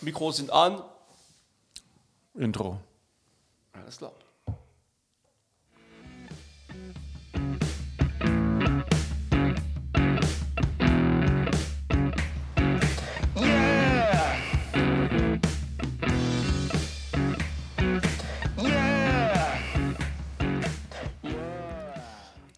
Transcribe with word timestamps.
Mikros 0.00 0.36
sind 0.36 0.52
an. 0.52 0.80
Intro. 2.34 2.78
Alles 3.72 3.98
klar. 3.98 4.12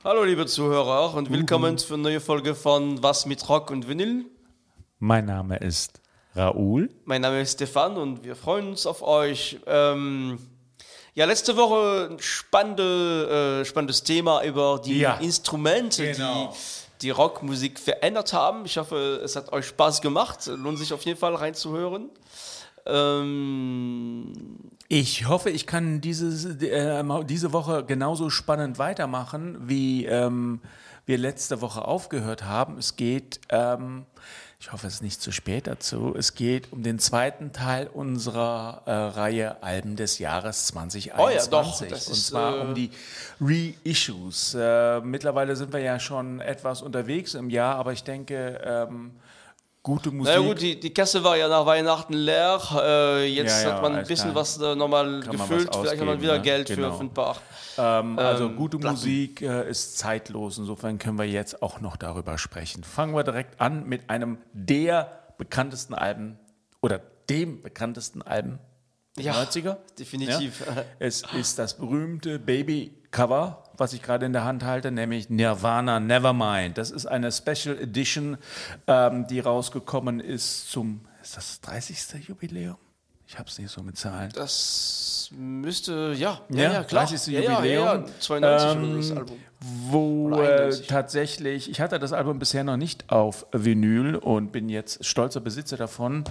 Hallo 0.04 0.24
liebe 0.24 0.44
Zuhörer 0.44 1.14
und 1.14 1.30
willkommen 1.30 1.78
für 1.78 1.94
eine 1.94 2.02
neue 2.02 2.20
Folge 2.20 2.54
von 2.54 3.02
Was 3.02 3.24
mit 3.24 3.48
Rock 3.48 3.70
und 3.70 3.88
Vinyl. 3.88 4.26
Mein 4.98 5.24
Name 5.24 5.56
ist 5.56 6.00
Raoul. 6.34 6.90
Mein 7.04 7.22
Name 7.22 7.40
ist 7.40 7.52
Stefan 7.54 7.96
und 7.96 8.24
wir 8.24 8.36
freuen 8.36 8.68
uns 8.68 8.86
auf 8.86 9.02
euch. 9.02 9.58
Ähm, 9.66 10.38
ja, 11.14 11.24
letzte 11.24 11.56
Woche 11.56 12.08
ein 12.12 12.18
spannende, 12.20 13.60
äh, 13.62 13.64
spannendes 13.64 14.04
Thema 14.04 14.44
über 14.44 14.80
die 14.84 14.98
Ja. 15.00 15.14
Instrumente, 15.16 16.12
Genau. 16.12 16.52
die 16.52 16.80
die 17.02 17.10
Rockmusik 17.10 17.78
verändert 17.80 18.34
haben. 18.34 18.66
Ich 18.66 18.76
hoffe, 18.76 19.22
es 19.24 19.34
hat 19.34 19.52
euch 19.54 19.64
Spaß 19.68 20.02
gemacht. 20.02 20.46
Lohnt 20.54 20.78
sich 20.78 20.92
auf 20.92 21.02
jeden 21.06 21.18
Fall 21.18 21.34
reinzuhören. 21.34 22.10
Ähm, 22.84 24.32
Ich 24.88 25.26
hoffe, 25.28 25.48
ich 25.50 25.66
kann 25.66 26.00
dieses, 26.02 26.44
äh, 26.62 27.02
diese 27.24 27.52
Woche 27.54 27.84
genauso 27.84 28.28
spannend 28.28 28.78
weitermachen, 28.78 29.56
wie 29.68 30.04
ähm, 30.04 30.60
wir 31.10 31.18
letzte 31.18 31.60
Woche 31.60 31.84
aufgehört 31.84 32.44
haben. 32.44 32.78
Es 32.78 32.94
geht, 32.94 33.40
ähm, 33.48 34.06
ich 34.60 34.72
hoffe, 34.72 34.86
es 34.86 34.94
ist 34.94 35.02
nicht 35.02 35.20
zu 35.20 35.32
spät 35.32 35.66
dazu, 35.66 36.14
es 36.16 36.34
geht 36.34 36.72
um 36.72 36.84
den 36.84 37.00
zweiten 37.00 37.52
Teil 37.52 37.88
unserer 37.88 38.82
äh, 38.86 38.92
Reihe 38.92 39.60
Alben 39.60 39.96
des 39.96 40.20
Jahres 40.20 40.66
2021. 40.66 41.12
Oh 41.18 41.28
ja, 41.28 41.46
doch, 41.50 41.80
Und 41.80 41.90
ist, 41.90 42.26
zwar 42.28 42.56
äh, 42.56 42.60
um 42.60 42.74
die 42.76 42.92
Reissues. 43.40 44.54
Äh, 44.54 45.00
mittlerweile 45.00 45.56
sind 45.56 45.72
wir 45.72 45.80
ja 45.80 45.98
schon 45.98 46.40
etwas 46.40 46.80
unterwegs 46.80 47.34
im 47.34 47.50
Jahr, 47.50 47.74
aber 47.74 47.92
ich 47.92 48.04
denke, 48.04 48.60
ähm, 48.64 49.10
gute 49.82 50.10
Musik. 50.10 50.34
naja 50.34 50.46
gut, 50.46 50.60
die, 50.60 50.78
die 50.78 50.92
Kasse 50.92 51.22
war 51.24 51.36
ja 51.36 51.48
nach 51.48 51.64
Weihnachten 51.66 52.12
leer. 52.12 52.60
Äh, 52.74 53.26
jetzt 53.26 53.62
Ja, 53.62 53.68
ja, 53.70 53.74
hat 53.76 53.82
man 53.82 53.94
ein 53.96 54.06
bisschen 54.06 54.32
klar. 54.32 54.42
was 54.42 54.60
äh, 54.60 54.74
nochmal 54.74 55.20
Kann 55.20 55.32
gefüllt. 55.32 55.68
was 55.68 55.76
Vielleicht 55.78 56.00
hat 56.00 56.06
man 56.06 56.08
ausgeben, 56.16 56.22
wieder 56.22 56.36
ne? 56.36 56.42
Geld 56.42 56.66
Genau. 56.68 56.92
für, 56.92 57.04
ein 57.04 57.14
paar. 57.14 57.36
Ähm, 57.78 58.18
also 58.18 58.46
Ähm, 58.46 58.56
gute 58.56 58.78
Platten. 58.78 58.94
Musik 58.96 59.42
äh, 59.42 59.68
ist 59.70 59.98
zeitlos. 59.98 60.58
Insofern 60.58 60.98
können 60.98 61.18
wir 61.18 61.24
jetzt 61.26 61.62
auch 61.62 61.80
noch 61.80 61.96
darüber 61.96 62.36
sprechen. 62.38 62.84
Fangen 62.84 63.14
wir 63.14 63.24
direkt 63.24 63.60
an 63.60 63.86
mit 63.88 64.10
einem 64.10 64.38
der 64.52 65.10
bekanntesten 65.38 65.94
Alben 65.94 66.38
oder 66.82 67.00
dem 67.30 67.62
bekanntesten 67.62 68.22
Alben 68.22 68.58
Ja, 69.18 69.34
90er. 69.42 69.76
definitiv. 69.98 70.62
Ja? 70.66 70.84
Es 70.98 71.22
ist 71.38 71.58
das 71.58 71.76
berühmte 71.76 72.38
Baby-Cover, 72.38 73.64
was 73.76 73.92
ich 73.92 74.02
gerade 74.02 74.26
in 74.26 74.32
der 74.32 74.44
Hand 74.44 74.64
halte, 74.64 74.90
nämlich 74.90 75.28
Nirvana 75.30 76.00
Nevermind. 76.00 76.78
Das 76.78 76.90
ist 76.90 77.06
eine 77.06 77.32
Special 77.32 77.76
Edition, 77.78 78.38
ähm, 78.86 79.26
die 79.26 79.40
rausgekommen 79.40 80.20
ist 80.20 80.70
zum, 80.70 81.00
ist 81.22 81.36
das 81.36 81.60
30. 81.60 82.28
Jubiläum? 82.28 82.76
Ich 83.26 83.38
habe 83.38 83.48
es 83.48 83.58
nicht 83.58 83.70
so 83.70 83.82
mit 83.82 83.96
Zahlen. 83.96 84.30
Das 84.34 85.28
müsste, 85.32 86.12
ja, 86.16 86.40
ja, 86.48 86.62
Ja, 86.62 86.72
ja 86.72 86.82
klar. 86.84 87.06
30. 87.06 87.32
Ja, 87.32 87.40
ja, 87.40 87.52
Jubiläum. 87.56 87.84
Ja, 87.84 87.94
ja, 87.96 88.04
92 88.18 88.70
Ähm, 88.82 88.96
das 88.96 89.10
Album. 89.12 89.36
wo 89.60 90.30
äh, 90.32 90.50
91. 90.62 90.86
tatsächlich, 90.88 91.70
ich 91.70 91.80
hatte 91.80 91.98
das 92.00 92.12
Album 92.12 92.38
bisher 92.40 92.64
noch 92.64 92.76
nicht 92.76 93.08
auf 93.10 93.46
Vinyl 93.52 94.16
und 94.16 94.50
bin 94.50 94.68
jetzt 94.68 95.04
stolzer 95.04 95.40
Besitzer 95.40 95.76
davon. 95.76 96.24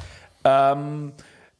Ähm, 0.43 1.13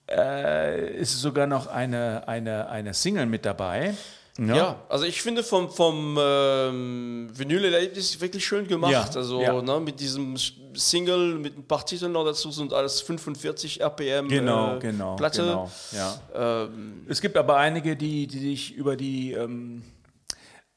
äh, 0.10 0.98
ist 0.98 1.20
sogar 1.20 1.48
noch 1.48 1.68
eine, 1.68 2.28
eine, 2.28 2.70
eine 2.70 2.94
Single 2.94 3.26
mit 3.26 3.46
dabei. 3.46 3.94
Ne? 4.38 4.56
Ja, 4.56 4.80
also 4.88 5.04
ich 5.04 5.22
finde 5.22 5.44
vom, 5.44 5.70
vom 5.70 6.18
ähm, 6.18 7.30
Vinyl-Erlebnis 7.34 8.22
wirklich 8.22 8.46
schön 8.46 8.68
gemacht. 8.68 8.92
Ja, 8.92 9.10
also 9.14 9.42
ja. 9.42 9.62
Ne, 9.62 9.82
mit 9.82 10.00
diesem 10.00 10.36
Single, 10.74 11.36
mit 11.36 11.58
ein 11.58 11.68
paar 11.68 11.86
Titeln 11.86 12.14
noch 12.14 12.24
dazu 12.24 12.50
sind 12.50 12.72
alles 12.72 13.02
45 13.02 13.82
RPM 13.82 14.30
Genau, 14.30 14.78
äh, 14.78 14.80
genau, 14.80 15.18
Platte. 15.18 15.42
genau. 15.42 15.72
Ja. 15.92 16.64
Ähm, 16.64 17.06
Es 17.10 17.20
gibt 17.20 17.36
aber 17.36 17.58
einige, 17.58 17.98
die, 17.98 18.28
die 18.28 18.40
sich 18.40 18.74
über 18.76 18.96
die 18.96 19.34
ähm, 19.34 19.84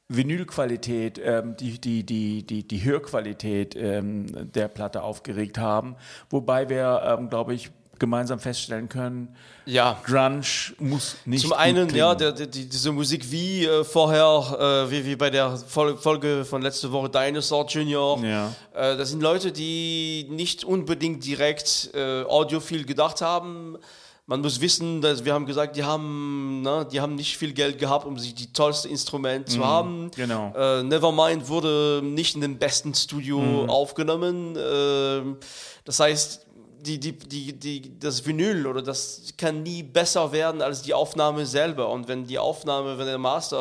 Vinylqualität, 0.09 1.21
ähm, 1.25 1.57
die, 1.57 1.81
die, 1.81 2.05
die, 2.05 2.45
die, 2.45 2.67
die 2.67 2.85
Hörqualität 2.85 3.77
ähm, 3.77 4.27
der 4.53 4.69
Platte 4.69 5.03
aufgeregt 5.05 5.59
haben. 5.59 5.95
Wobei 6.31 6.69
wir, 6.69 7.03
ähm, 7.05 7.29
glaube 7.31 7.55
ich, 7.55 7.71
gemeinsam 8.03 8.41
feststellen 8.41 8.89
können, 8.89 9.29
ja. 9.65 9.97
Grunge 10.05 10.43
muss 10.81 11.15
nicht 11.25 11.43
Zum 11.43 11.53
einen, 11.53 11.89
ja, 11.95 12.17
der, 12.17 12.33
der, 12.33 12.49
die, 12.49 12.69
diese 12.69 12.91
Musik 12.91 13.31
wie 13.31 13.65
äh, 13.65 13.85
vorher, 13.85 14.87
äh, 14.89 14.91
wie, 14.91 15.07
wie 15.07 15.15
bei 15.15 15.31
der 15.31 15.57
Fol- 15.57 15.97
Folge 15.97 16.45
von 16.45 16.63
letzte 16.63 16.91
Woche 16.91 17.09
Dinosaur 17.09 17.65
Junior. 17.69 18.19
Ja. 18.25 18.53
Äh, 18.75 18.97
das 18.97 19.11
sind 19.11 19.23
Leute, 19.23 19.53
die 19.53 20.27
nicht 20.31 20.65
unbedingt 20.65 21.25
direkt 21.25 21.91
äh, 21.95 22.25
audiophil 22.25 22.85
gedacht 22.85 23.21
haben. 23.21 23.79
Man 24.27 24.41
muss 24.41 24.61
wissen, 24.61 25.01
dass 25.01 25.25
wir 25.25 25.33
haben 25.35 25.47
gesagt, 25.47 25.77
die 25.77 25.85
haben, 25.85 26.63
ne, 26.63 26.87
die 26.91 27.01
haben 27.01 27.15
nicht 27.15 27.37
viel 27.37 27.53
Geld 27.53 27.79
gehabt, 27.79 28.05
um 28.07 28.19
sich 28.19 28.35
die 28.35 28.53
tollste 28.53 28.89
Instrument 28.89 29.49
zu 29.49 29.65
haben. 29.65 30.11
genau. 30.17 30.53
Äh, 30.57 30.83
Nevermind 30.83 31.49
wurde 31.49 32.01
nicht 32.03 32.35
in 32.35 32.41
dem 32.41 32.59
besten 32.59 32.95
Studio 32.95 33.39
Mhm. 33.39 33.71
aufgenommen. 33.71 34.57
Ähm, 34.57 35.37
das 35.85 35.99
heißt, 36.01 36.47
die, 36.83 36.99
die, 36.99 37.13
die, 37.13 37.53
die, 37.53 37.99
das 37.99 38.27
Vinyl 38.27 38.67
oder 38.67 38.83
das 38.83 39.33
kann 39.39 39.63
nie 39.63 39.83
besser 39.83 40.33
werden 40.33 40.63
als 40.63 40.83
die 40.83 40.95
Aufnahme 40.95 41.47
selber. 41.47 41.89
Und 41.89 42.09
wenn 42.09 42.27
die 42.27 42.39
Aufnahme, 42.39 42.99
wenn 42.99 43.07
der 43.07 43.19
Master 43.19 43.57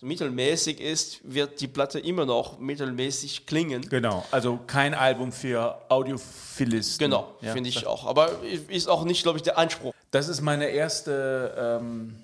so 0.00 0.06
mittelmäßig 0.06 0.80
ist, 0.80 1.20
wird 1.24 1.60
die 1.60 1.66
Platte 1.66 1.98
immer 1.98 2.24
noch 2.24 2.58
mittelmäßig 2.58 3.46
klingen. 3.46 3.82
Genau, 3.88 4.24
also 4.30 4.60
kein 4.66 4.94
Album 4.94 5.32
für 5.32 5.80
Audiophilisten. 5.88 7.04
Genau, 7.04 7.34
Ja, 7.40 7.52
finde 7.52 7.68
ich 7.68 7.86
auch. 7.86 8.06
Aber 8.06 8.30
ist 8.68 8.88
auch 8.88 9.04
nicht, 9.04 9.24
glaube 9.24 9.38
ich, 9.38 9.42
der 9.42 9.58
Anspruch. 9.58 9.92
Das 10.12 10.28
ist 10.28 10.40
meine 10.40 10.66
erste 10.68 11.80
ähm, 11.80 12.14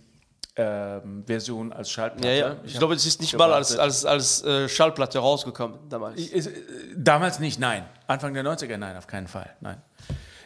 ähm, 0.56 1.24
Version 1.26 1.72
als 1.72 1.90
Schallplatte. 1.90 2.28
Ja, 2.28 2.34
ja. 2.34 2.56
Ich 2.64 2.78
glaube, 2.78 2.94
es 2.94 3.04
ist 3.06 3.20
nicht 3.20 3.36
mal 3.36 3.52
als, 3.52 3.72
gewartet. 3.72 4.04
als, 4.04 4.04
als 4.04 4.44
äh, 4.44 4.68
Schallplatte 4.68 5.18
rausgekommen 5.18 5.78
damals. 5.88 6.20
Ist, 6.20 6.46
äh, 6.46 6.52
damals 6.96 7.40
nicht, 7.40 7.58
nein. 7.58 7.84
Anfang 8.06 8.34
der 8.34 8.44
90er, 8.44 8.76
nein, 8.76 8.96
auf 8.96 9.08
keinen 9.08 9.26
Fall. 9.26 9.50
Nein. 9.60 9.82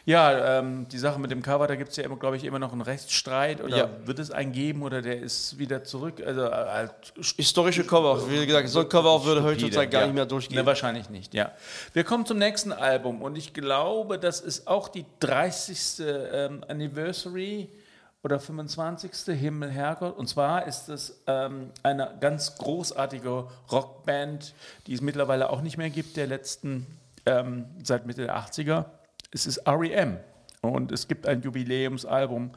Ja, 0.05 0.59
ähm, 0.59 0.87
die 0.89 0.97
Sache 0.97 1.19
mit 1.19 1.31
dem 1.31 1.41
Cover, 1.41 1.67
da 1.67 1.75
gibt 1.75 1.91
es 1.91 1.97
ja, 1.97 2.03
immer, 2.03 2.17
glaube 2.17 2.37
ich, 2.37 2.43
immer 2.43 2.59
noch 2.59 2.71
einen 2.71 2.81
Rechtsstreit. 2.81 3.61
Oder 3.63 3.77
Ja. 3.77 3.89
wird 4.05 4.19
es 4.19 4.31
einen 4.31 4.51
geben 4.51 4.81
oder 4.83 5.01
der 5.01 5.19
ist 5.19 5.59
wieder 5.59 5.83
zurück? 5.83 6.21
Also, 6.25 6.45
äh, 6.45 6.51
halt 6.51 6.91
Historische 7.37 7.83
Cover, 7.83 8.29
wie 8.29 8.45
gesagt, 8.45 8.69
so 8.69 8.79
ein 8.79 8.89
Cover 8.89 9.23
würde 9.25 9.43
heutzutage 9.43 9.89
gar 9.89 10.01
ja. 10.01 10.07
nicht 10.07 10.15
mehr 10.15 10.25
durchgehen. 10.25 10.57
Ne, 10.57 10.65
wahrscheinlich 10.65 11.09
nicht, 11.09 11.33
ja. 11.33 11.51
Wir 11.93 12.03
kommen 12.03 12.25
zum 12.25 12.37
nächsten 12.37 12.71
Album 12.71 13.21
und 13.21 13.37
ich 13.37 13.53
glaube, 13.53 14.17
das 14.19 14.39
ist 14.41 14.67
auch 14.67 14.87
die 14.87 15.05
30. 15.19 16.03
Ähm, 16.31 16.63
Anniversary 16.67 17.69
oder 18.23 18.39
25. 18.39 19.11
Himmel, 19.39 19.69
Herrgott. 19.69 20.17
Und 20.17 20.27
zwar 20.27 20.65
ist 20.67 20.89
es 20.89 21.21
ähm, 21.27 21.71
eine 21.83 22.15
ganz 22.19 22.57
großartige 22.57 23.47
Rockband, 23.71 24.53
die 24.87 24.93
es 24.93 25.01
mittlerweile 25.01 25.49
auch 25.49 25.61
nicht 25.61 25.77
mehr 25.77 25.89
gibt, 25.89 26.17
der 26.17 26.27
letzten, 26.27 26.85
ähm, 27.25 27.65
seit 27.83 28.05
Mitte 28.05 28.23
der 28.23 28.37
80er. 28.37 28.85
Es 29.31 29.45
ist 29.45 29.61
REM 29.67 30.17
und 30.61 30.91
es 30.91 31.07
gibt 31.07 31.27
ein 31.27 31.41
Jubiläumsalbum 31.41 32.51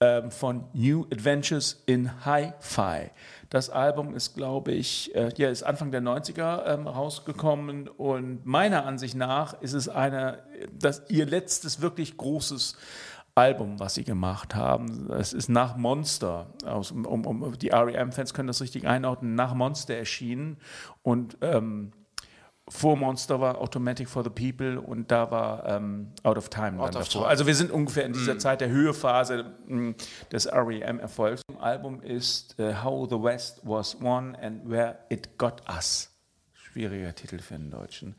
ähm, 0.00 0.30
von 0.30 0.64
New 0.74 1.06
Adventures 1.12 1.82
in 1.86 2.24
Hi-Fi. 2.24 3.10
Das 3.50 3.68
Album 3.68 4.14
ist, 4.14 4.34
glaube 4.34 4.72
ich, 4.72 5.14
äh, 5.14 5.30
ja, 5.36 5.48
ist 5.48 5.64
Anfang 5.64 5.90
der 5.90 6.02
90er 6.02 6.66
ähm, 6.66 6.86
rausgekommen 6.86 7.88
und 7.88 8.46
meiner 8.46 8.86
Ansicht 8.86 9.16
nach 9.16 9.60
ist 9.60 9.72
es 9.72 9.88
eine, 9.88 10.42
das, 10.72 11.02
ihr 11.08 11.26
letztes 11.26 11.80
wirklich 11.80 12.16
großes 12.16 12.76
Album, 13.34 13.80
was 13.80 13.94
sie 13.94 14.04
gemacht 14.04 14.54
haben. 14.54 15.10
Es 15.10 15.32
ist 15.32 15.48
nach 15.48 15.76
Monster, 15.76 16.52
aus, 16.64 16.92
um, 16.92 17.24
um, 17.26 17.58
die 17.58 17.70
REM-Fans 17.70 18.34
können 18.34 18.48
das 18.48 18.60
richtig 18.60 18.86
einordnen, 18.86 19.34
nach 19.34 19.54
Monster 19.54 19.94
erschienen 19.94 20.58
und 21.02 21.38
ähm, 21.40 21.92
vor 22.68 22.96
Monster 22.96 23.40
war 23.40 23.58
Automatic 23.58 24.08
for 24.08 24.22
the 24.22 24.30
People 24.30 24.80
und 24.80 25.10
da 25.10 25.30
war 25.30 25.66
ähm, 25.66 26.12
Out 26.22 26.38
of 26.38 26.48
Time. 26.48 26.80
Out 26.80 26.90
of 26.96 27.06
davor. 27.08 27.22
Time. 27.22 27.26
Also 27.26 27.46
wir 27.46 27.54
sind 27.54 27.70
ungefähr 27.70 28.04
in 28.04 28.12
dieser 28.12 28.38
Zeit 28.38 28.60
der 28.60 28.68
Höhephase 28.70 29.52
mh, 29.66 29.94
des 30.30 30.46
REM-Erfolgs. 30.46 31.42
Das 31.48 31.56
Album 31.58 32.00
ist 32.00 32.58
äh, 32.58 32.74
How 32.82 33.08
the 33.08 33.20
West 33.20 33.60
Was 33.64 34.00
Won 34.00 34.36
and 34.36 34.68
Where 34.68 34.98
It 35.08 35.36
Got 35.38 35.62
Us. 35.68 36.10
Schwieriger 36.52 37.14
Titel 37.14 37.40
für 37.40 37.56
einen 37.56 37.70
Deutschen. 37.70 38.14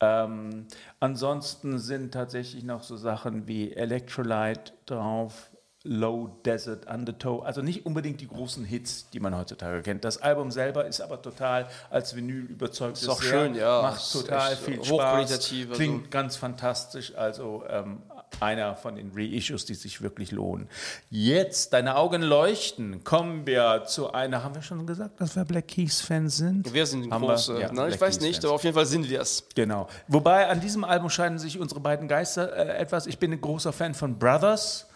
Ähm, 0.00 0.66
ansonsten 1.00 1.78
sind 1.78 2.12
tatsächlich 2.12 2.62
noch 2.62 2.82
so 2.82 2.96
Sachen 2.96 3.48
wie 3.48 3.72
Electrolyte 3.72 4.72
drauf, 4.86 5.50
Low 5.88 6.38
Desert 6.44 6.86
Undertow, 6.86 7.42
also 7.44 7.62
nicht 7.62 7.86
unbedingt 7.86 8.20
die 8.20 8.28
großen 8.28 8.64
Hits, 8.64 9.08
die 9.10 9.20
man 9.20 9.36
heutzutage 9.36 9.80
kennt. 9.82 10.04
Das 10.04 10.18
Album 10.20 10.50
selber 10.50 10.84
ist 10.86 11.00
aber 11.00 11.22
total 11.22 11.66
als 11.90 12.14
Vinyl 12.14 12.44
überzeugt. 12.44 12.98
Ist 12.98 13.08
auch 13.08 13.22
sehr, 13.22 13.30
schön, 13.30 13.54
ja. 13.54 13.80
Macht 13.82 14.12
total 14.12 14.56
viel 14.56 14.84
Spaß, 14.84 15.32
also- 15.32 15.74
klingt 15.74 16.10
ganz 16.10 16.36
fantastisch. 16.36 17.14
Also 17.16 17.64
ähm, 17.68 18.02
einer 18.40 18.76
von 18.76 18.96
den 18.96 19.12
Reissues, 19.14 19.64
die 19.64 19.74
sich 19.74 20.02
wirklich 20.02 20.30
lohnen. 20.30 20.68
Jetzt, 21.10 21.72
deine 21.72 21.96
Augen 21.96 22.20
leuchten, 22.22 23.02
kommen 23.02 23.46
wir 23.46 23.84
zu 23.86 24.12
einer, 24.12 24.44
haben 24.44 24.54
wir 24.54 24.62
schon 24.62 24.86
gesagt, 24.86 25.20
dass 25.20 25.34
wir 25.36 25.44
Black 25.44 25.68
Keys-Fans 25.68 26.36
sind? 26.36 26.72
Wir 26.72 26.84
sind 26.86 27.10
Haben 27.10 27.24
große, 27.24 27.54
wir? 27.54 27.60
Ja, 27.62 27.72
ne? 27.72 27.88
ich 27.88 27.96
Black 27.96 28.00
weiß 28.02 28.18
Keys 28.18 28.26
nicht, 28.26 28.34
Fans. 28.36 28.44
aber 28.44 28.54
auf 28.54 28.64
jeden 28.64 28.74
Fall 28.74 28.86
sind 28.86 29.08
wir 29.08 29.20
es. 29.22 29.44
Genau. 29.54 29.88
Wobei 30.06 30.48
an 30.48 30.60
diesem 30.60 30.84
Album 30.84 31.08
scheiden 31.10 31.38
sich 31.38 31.58
unsere 31.58 31.80
beiden 31.80 32.08
Geister 32.08 32.54
äh, 32.54 32.76
etwas. 32.78 33.06
Ich 33.06 33.18
bin 33.18 33.32
ein 33.32 33.40
großer 33.40 33.72
Fan 33.72 33.94
von 33.94 34.18
Brothers. 34.18 34.87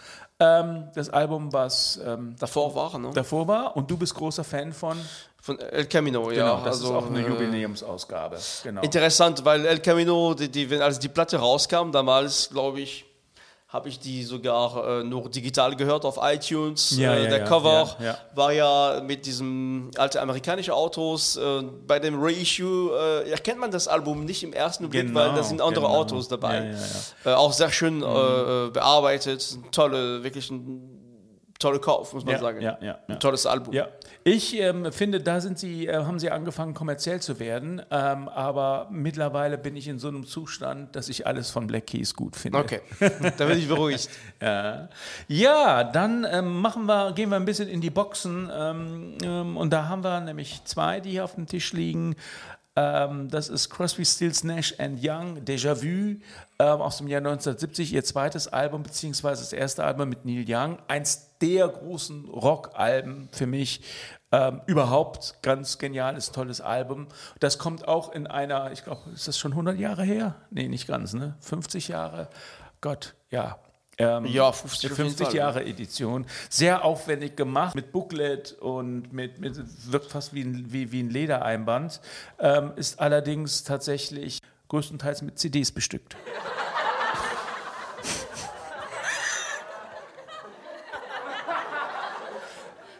Ähm, 0.42 0.88
das 0.94 1.08
Album, 1.10 1.52
was 1.52 2.00
ähm, 2.04 2.34
Davor 2.38 2.74
war, 2.74 2.98
ne? 2.98 3.10
davor 3.14 3.46
war. 3.46 3.76
Und 3.76 3.90
du 3.90 3.96
bist 3.96 4.14
großer 4.14 4.42
Fan 4.42 4.72
von. 4.72 4.98
Von 5.40 5.58
El 5.58 5.86
Camino, 5.86 6.30
ja. 6.30 6.44
Genau, 6.44 6.64
das 6.64 6.76
also, 6.76 6.86
ist 6.86 6.92
auch 6.92 7.06
eine 7.06 7.20
äh, 7.20 7.28
Jubiläumsausgabe. 7.28 8.38
Genau. 8.62 8.80
Interessant, 8.82 9.44
weil 9.44 9.66
El 9.66 9.80
Camino, 9.80 10.34
die, 10.34 10.48
die, 10.48 10.80
als 10.80 10.98
die 10.98 11.08
Platte 11.08 11.36
rauskam, 11.36 11.90
damals, 11.90 12.50
glaube 12.50 12.80
ich, 12.80 13.04
habe 13.72 13.88
ich 13.88 13.98
die 13.98 14.22
sogar 14.22 15.00
äh, 15.00 15.04
nur 15.04 15.30
digital 15.30 15.74
gehört 15.76 16.04
auf 16.04 16.18
iTunes. 16.20 16.94
Ja, 16.96 17.14
äh, 17.14 17.24
ja, 17.24 17.30
der 17.30 17.38
ja, 17.38 17.44
Cover 17.46 17.96
war 18.34 18.52
ja 18.52 19.00
mit 19.02 19.24
diesem 19.24 19.90
alte 19.96 20.20
amerikanische 20.20 20.74
Autos. 20.74 21.36
Äh, 21.36 21.62
bei 21.86 21.98
dem 21.98 22.22
Reissue 22.22 22.90
äh, 23.24 23.30
erkennt 23.30 23.60
man 23.60 23.70
das 23.70 23.88
Album 23.88 24.26
nicht 24.26 24.42
im 24.42 24.52
ersten 24.52 24.90
Blick, 24.90 25.06
Genau, 25.06 25.20
weil 25.20 25.34
da 25.34 25.42
sind 25.42 25.62
andere 25.62 25.86
genau. 25.86 25.96
Autos 25.98 26.28
dabei. 26.28 26.74
Äh, 27.24 27.30
auch 27.30 27.54
sehr 27.54 27.72
schön 27.72 28.02
äh, 28.02 28.66
äh, 28.66 28.70
bearbeitet, 28.70 29.56
tolle, 29.70 30.22
wirklich 30.22 30.50
ein 30.50 31.01
toller 31.62 31.78
Kauf, 31.78 32.12
muss 32.12 32.24
man 32.24 32.34
Ja, 32.34 32.40
sagen. 32.40 32.60
ja, 32.60 32.78
ja, 32.80 32.86
ja. 32.86 32.98
Ein 33.08 33.20
tolles 33.20 33.46
Album. 33.46 33.72
Ja, 33.72 33.88
ich 34.24 34.58
ähm, 34.60 34.92
finde, 34.92 35.20
da 35.20 35.40
sind 35.40 35.58
sie, 35.58 35.86
äh, 35.86 36.04
haben 36.04 36.18
sie 36.18 36.30
angefangen, 36.30 36.74
kommerziell 36.74 37.20
zu 37.20 37.40
werden. 37.40 37.82
Ähm, 37.90 38.28
aber 38.28 38.88
mittlerweile 38.90 39.58
bin 39.58 39.76
ich 39.76 39.88
in 39.88 39.98
so 39.98 40.08
einem 40.08 40.26
Zustand, 40.26 40.94
dass 40.94 41.08
ich 41.08 41.26
alles 41.26 41.50
von 41.50 41.66
Black 41.66 41.86
Keys 41.86 42.14
gut 42.14 42.36
finde. 42.36 42.58
Okay, 42.58 42.80
da 43.38 43.46
bin 43.46 43.58
ich 43.58 43.68
beruhigt. 43.68 44.08
Ja, 44.42 44.88
ja 45.28 45.84
dann 45.84 46.26
ähm, 46.28 46.60
machen 46.60 46.86
wir, 46.86 47.12
gehen 47.12 47.28
wir 47.30 47.36
ein 47.36 47.44
bisschen 47.44 47.68
in 47.68 47.80
die 47.80 47.90
Boxen. 47.90 48.50
Ähm, 48.52 49.16
ähm, 49.22 49.56
und 49.56 49.72
da 49.72 49.88
haben 49.88 50.02
wir 50.02 50.20
nämlich 50.20 50.64
zwei, 50.64 51.00
die 51.00 51.10
hier 51.10 51.24
auf 51.24 51.36
dem 51.36 51.46
Tisch 51.46 51.72
liegen. 51.72 52.16
Ähm, 52.74 53.28
das 53.28 53.48
ist 53.48 53.68
Crosby, 53.68 54.04
Stills, 54.04 54.44
Nash 54.44 54.74
and 54.78 54.98
Young, 55.02 55.38
Déjà 55.44 55.74
Vu 55.82 56.20
ähm, 56.58 56.80
aus 56.80 56.98
dem 56.98 57.08
Jahr 57.08 57.18
1970, 57.18 57.92
ihr 57.92 58.04
zweites 58.04 58.48
Album, 58.48 58.82
beziehungsweise 58.82 59.42
das 59.42 59.52
erste 59.52 59.84
Album 59.84 60.08
mit 60.08 60.24
Neil 60.24 60.44
Young. 60.48 60.78
Eins 60.88 61.38
der 61.40 61.68
großen 61.68 62.24
Rockalben 62.28 63.28
für 63.32 63.46
mich. 63.46 63.82
Ähm, 64.34 64.62
überhaupt 64.66 65.42
ganz 65.42 65.76
geniales, 65.76 66.32
tolles 66.32 66.62
Album. 66.62 67.08
Das 67.40 67.58
kommt 67.58 67.86
auch 67.86 68.12
in 68.12 68.26
einer, 68.26 68.72
ich 68.72 68.82
glaube, 68.82 69.02
ist 69.12 69.28
das 69.28 69.38
schon 69.38 69.52
100 69.52 69.78
Jahre 69.78 70.04
her? 70.04 70.36
Nee, 70.50 70.68
nicht 70.68 70.86
ganz, 70.86 71.12
ne? 71.12 71.36
50 71.40 71.88
Jahre? 71.88 72.28
Gott, 72.80 73.14
ja. 73.28 73.58
Ähm, 73.98 74.24
Ja, 74.26 74.50
50 74.52 74.90
auf 74.92 74.98
jeden 74.98 75.08
50 75.10 75.26
Fall. 75.26 75.36
Jahre 75.36 75.64
Edition. 75.64 76.26
Sehr 76.48 76.84
aufwendig 76.84 77.36
gemacht, 77.36 77.74
mit 77.74 77.92
Booklet 77.92 78.52
und 78.60 79.12
mit, 79.12 79.38
mit 79.38 79.56
wirkt 79.90 80.10
fast 80.10 80.32
wie 80.34 80.42
ein, 80.42 80.72
wie, 80.72 80.92
wie 80.92 81.02
ein 81.02 81.10
Ledereinband. 81.10 82.00
Ähm, 82.38 82.72
ist 82.76 83.00
allerdings 83.00 83.64
tatsächlich 83.64 84.38
größtenteils 84.68 85.22
mit 85.22 85.38
CDs 85.38 85.70
bestückt. 85.72 86.16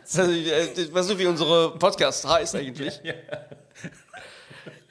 Das 0.03 0.15
ist, 0.29 0.47
äh, 0.47 0.75
das 0.75 0.93
war 0.93 1.03
so 1.03 1.19
wie 1.19 1.27
unsere 1.27 1.79
Podcast 1.79 2.27
heißt 2.29 2.55
eigentlich. 2.57 3.01
Ja, 3.03 3.15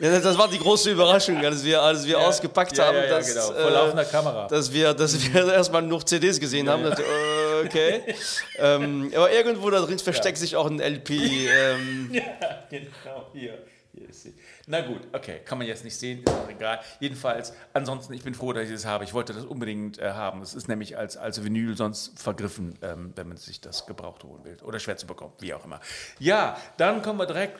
das 0.02 0.38
war 0.38 0.48
die 0.48 0.58
große 0.58 0.92
Überraschung, 0.92 1.38
als 1.46 1.64
wir, 1.64 1.82
als 1.82 2.06
wir 2.06 2.20
ausgepackt 2.20 2.78
ja, 2.78 2.88
haben, 2.88 2.98
ja, 2.98 3.04
ja, 3.04 3.10
dass, 3.10 3.28
genau. 3.28 3.52
äh, 3.52 3.62
Vor 3.62 3.72
laufender 3.72 4.06
Kamera. 4.06 4.48
dass 4.48 4.74
wir, 4.74 4.94
dass 4.94 5.34
wir 5.34 5.54
erstmal 5.54 5.84
nur 5.84 6.04
CDs 6.06 6.40
gesehen 6.40 6.68
haben. 6.68 6.84
Äh, 6.86 7.66
okay. 7.66 8.16
ähm, 8.58 9.12
aber 9.16 9.32
irgendwo 9.32 9.70
da 9.70 9.80
drin 9.82 10.00
versteckt 10.00 10.38
sich 10.38 10.56
auch 10.56 10.66
ein 10.66 10.80
LP. 10.80 11.10
Ähm, 11.52 12.10
Ja, 12.12 12.24
genau, 12.70 13.28
hier. 13.34 13.58
hier 13.94 14.10
ist 14.10 14.24
sie. 14.24 14.34
Na 14.68 14.82
gut, 14.82 15.02
okay, 15.12 15.40
kann 15.44 15.58
man 15.58 15.68
jetzt 15.68 15.84
nicht 15.84 15.98
sehen, 15.98 16.24
ist 16.24 16.30
auch 16.30 16.50
egal. 16.50 16.80
Jedenfalls, 17.00 17.54
ansonsten, 17.74 18.14
ich 18.14 18.24
bin 18.24 18.34
froh, 18.34 18.54
dass 18.54 18.66
ich 18.66 18.72
das 18.72 18.86
habe. 18.86 19.04
Ich 19.04 19.14
wollte 19.14 19.34
das 19.34 19.44
unbedingt 19.44 20.00
äh, 20.00 20.12
haben. 20.12 20.40
Das 20.40 20.54
ist 20.54 20.68
nämlich 20.68 20.98
als, 20.98 21.18
als 21.18 21.44
Vinyl 21.44 21.76
sonst 21.76 22.20
vergriffen, 22.20 22.78
ähm, 22.82 23.12
wenn 23.16 23.28
man 23.28 23.38
sich 23.38 23.60
das 23.60 23.86
gebraucht 23.86 24.24
holen 24.24 24.44
will. 24.46 24.58
Oder 24.64 24.80
schwer 24.80 24.98
zu 24.98 25.08
bekommen, 25.08 25.34
wie 25.40 25.54
auch 25.54 25.66
immer. 25.66 25.80
Ja, 26.20 26.58
dann 26.78 27.02
kommen 27.02 27.20
wir 27.20 27.26
direkt. 27.26 27.60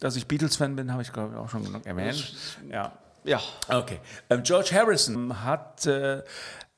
Dass 0.00 0.16
ich 0.16 0.26
Beatles-Fan 0.26 0.76
bin, 0.76 0.92
habe 0.92 1.02
ich, 1.02 1.12
glaube 1.12 1.34
ich, 1.34 1.38
auch 1.38 1.48
schon 1.48 1.64
genug 1.64 1.84
erwähnt. 1.86 2.32
Ja. 2.70 2.92
ja, 3.24 3.40
Okay. 3.68 4.00
Ähm, 4.30 4.42
George 4.42 4.70
Harrison 4.72 5.42
hat 5.42 5.86
äh, 5.86 6.22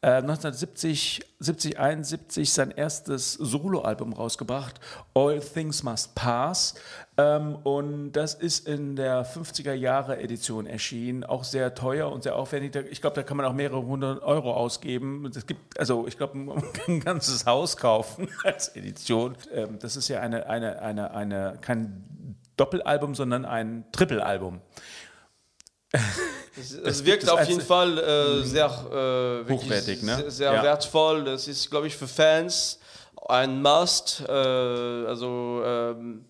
äh, 0.02 0.12
1970, 0.12 1.20
70, 1.40 1.78
71 1.78 2.50
sein 2.50 2.70
erstes 2.70 3.34
Soloalbum 3.34 4.14
rausgebracht, 4.14 4.81
All 5.14 5.40
Things 5.40 5.82
Must 5.82 6.14
Pass. 6.14 6.75
Ähm, 7.19 7.56
und 7.64 8.12
das 8.12 8.32
ist 8.32 8.67
in 8.67 8.96
der 8.96 9.26
50er 9.26 9.75
Jahre 9.75 10.19
Edition 10.19 10.66
erschienen. 10.66 11.23
Auch 11.23 11.44
sehr 11.44 11.75
teuer 11.75 12.11
und 12.11 12.23
sehr 12.23 12.37
aufwendig. 12.37 12.75
Ich 12.90 13.02
glaube, 13.02 13.16
da 13.16 13.23
kann 13.23 13.37
man 13.37 13.44
auch 13.44 13.52
mehrere 13.52 13.84
hundert 13.84 14.23
Euro 14.23 14.55
ausgeben. 14.55 15.31
Es 15.34 15.46
gibt, 15.46 15.78
also 15.78 16.06
ich 16.06 16.16
glaube, 16.16 16.38
man 16.38 16.61
kann 16.73 16.94
ein 16.94 17.00
ganzes 17.00 17.44
Haus 17.44 17.76
kaufen 17.76 18.28
als 18.44 18.69
Edition. 18.69 19.37
Ähm, 19.52 19.78
das 19.81 19.96
ist 19.96 20.08
ja 20.08 20.20
eine, 20.20 20.46
eine, 20.46 20.81
eine, 20.81 21.11
eine, 21.11 21.58
kein 21.61 22.05
Doppelalbum, 22.61 23.15
sondern 23.15 23.45
ein 23.45 23.85
Trippelalbum. 23.93 24.61
es, 26.61 26.73
es 26.73 27.05
wirkt 27.05 27.29
auf 27.29 27.49
jeden 27.49 27.61
Fall 27.62 27.99
äh, 27.99 28.45
sehr 28.45 28.67
äh, 28.67 29.51
Hochwertig, 29.53 30.03
ne? 30.03 30.17
sehr, 30.17 30.31
sehr 30.31 30.53
Ja. 30.55 30.62
wertvoll. 30.62 31.25
Das 31.25 31.49
ist, 31.49 31.71
glaube 31.71 31.87
ich, 31.87 31.97
für 31.97 32.07
Fans 32.07 32.79
ein 33.29 33.62
Must. 33.62 34.23
Äh, 34.29 34.33
also, 34.33 35.62
ähm, 35.65 36.25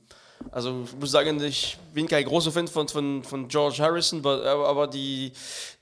also 0.52 0.84
ich 0.84 0.96
muss 0.96 1.10
sagen, 1.10 1.42
ich 1.42 1.76
bin 1.92 2.06
kein 2.08 2.24
großer 2.24 2.50
Fan 2.52 2.68
von, 2.68 2.88
von, 2.88 3.22
von 3.24 3.48
George 3.48 3.78
Harrison, 3.80 4.20
aber, 4.20 4.66
aber 4.66 4.86
die, 4.86 5.32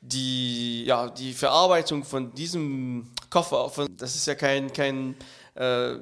die, 0.00 0.84
ja, 0.84 1.08
die 1.08 1.32
Verarbeitung 1.32 2.02
von 2.04 2.34
diesem 2.34 3.08
Koffer, 3.30 3.68
von, 3.68 3.86
das 3.96 4.16
ist 4.16 4.26
ja 4.26 4.34
kein, 4.34 4.72
kein 4.72 5.14
äh, 5.54 5.96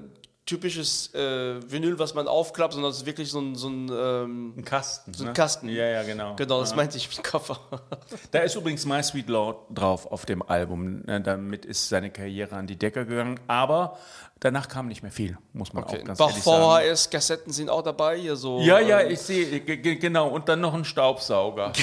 typisches 0.47 1.13
äh, 1.15 1.61
Vinyl, 1.71 1.99
was 1.99 2.15
man 2.15 2.29
aufklappt, 2.29 2.75
sondern 2.75 2.93
es 2.93 2.99
ist 2.99 3.07
wirklich 3.07 3.31
so 3.31 3.41
ein, 3.41 3.55
so 3.57 3.69
ein 3.69 3.91
ähm, 3.93 4.55
Ein 4.57 4.65
Kasten. 4.65 5.13
So 5.13 5.25
ein 5.25 5.29
ne? 5.29 5.33
Kasten. 5.33 5.69
Ja, 5.69 5.85
ja, 5.87 6.03
genau. 6.05 6.37
Genau, 6.37 6.61
das 6.61 6.71
Ja. 6.71 6.77
meinte 6.77 6.97
ich 6.97 7.09
mit 7.15 7.25
Koffer. 7.25 7.59
Da 8.31 8.39
ist 8.41 8.55
übrigens 8.55 8.87
My 8.87 9.03
Sweet 9.03 9.29
Lord 9.29 9.59
drauf 9.75 10.07
auf 10.07 10.25
dem 10.25 10.43
Album. 10.43 11.03
Ne, 11.05 11.21
Damit 11.21 11.65
ist 11.65 11.89
seine 11.89 12.11
Karriere 12.11 12.57
an 12.57 12.67
die 12.67 12.77
Decke 12.77 13.05
gegangen. 13.07 13.41
Aber 13.49 13.99
danach 14.41 14.69
kam 14.69 14.89
nicht 14.89 15.03
mehr 15.03 15.13
viel, 15.13 15.39
muss 15.53 15.73
man 15.73 15.85
Okay. 15.85 16.01
auch 16.01 16.05
ganz 16.05 16.19
paar 16.19 16.29
ehrlich 16.29 16.45
sagen. 16.45 16.63
VHS-Kassetten 16.63 17.53
sind 17.53 17.71
auch 17.71 17.83
dabei. 17.83 18.19
Hier 18.19 18.37
so, 18.37 18.61
Ja, 18.61 18.79
ja, 18.81 19.01
ähm, 19.01 19.11
ich 19.13 19.21
sehe, 19.21 19.61
ge- 19.61 19.77
ge- 19.79 19.97
genau. 19.97 20.29
Und 20.29 20.49
dann 20.49 20.61
noch 20.61 20.75
ein 20.75 20.85
Staubsauger. 20.85 21.73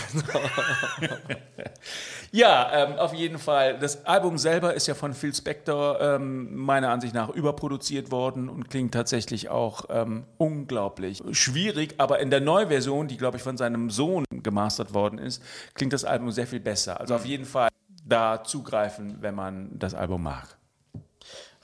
ja, 2.32 2.72
ähm, 2.74 2.98
auf 3.00 3.14
jeden 3.14 3.38
Fall. 3.40 3.78
Das 3.80 4.06
Album 4.06 4.38
selber 4.38 4.74
ist 4.74 4.88
ja 4.88 4.96
von 4.96 5.14
Phil 5.14 5.34
Spector 5.34 6.00
ähm, 6.02 6.56
meiner 6.56 6.90
Ansicht 6.90 7.14
nach 7.14 7.30
überproduziert 7.30 8.12
worden 8.12 8.50
und 8.50 8.70
klingt 8.70 8.94
tatsächlich 8.94 9.50
auch 9.50 9.86
ähm, 9.90 10.26
unglaublich 10.38 11.22
schwierig. 11.32 11.96
Aber 11.98 12.20
in 12.20 12.30
der 12.30 12.42
Neuversion, 12.42 13.08
die, 13.08 13.18
glaube 13.18 13.38
ich, 13.38 13.44
von 13.44 13.58
seinem 13.58 13.90
Sohn 13.90 14.26
gemastert 14.32 14.94
worden 14.94 15.20
ist, 15.20 15.42
klingt 15.74 15.94
das 15.94 16.06
Album 16.06 16.32
sehr 16.32 16.48
viel 16.48 16.60
besser. 16.60 17.00
Also 17.00 17.16
auf 17.16 17.26
jeden 17.26 17.46
Fall 17.46 17.70
da 18.06 18.44
zugreifen, 18.44 19.18
wenn 19.22 19.36
man 19.36 19.70
das 19.80 19.94
Album 19.94 20.24
mag. 20.24 20.58